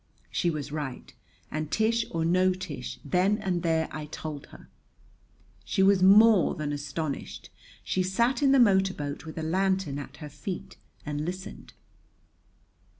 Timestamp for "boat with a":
8.95-9.43